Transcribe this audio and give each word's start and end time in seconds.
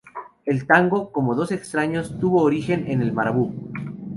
El 0.47 0.65
tango 0.65 1.11
"Como 1.11 1.35
dos 1.35 1.51
extraños" 1.51 2.17
tuvo 2.19 2.41
origen 2.41 2.89
en 2.89 3.03
el 3.03 3.11
Marabú. 3.11 3.53